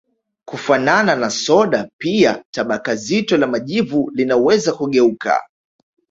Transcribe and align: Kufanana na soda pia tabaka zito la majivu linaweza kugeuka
Kufanana 0.47 1.15
na 1.15 1.29
soda 1.29 1.89
pia 1.97 2.43
tabaka 2.53 2.95
zito 2.95 3.37
la 3.37 3.47
majivu 3.47 4.11
linaweza 4.15 4.73
kugeuka 4.73 5.41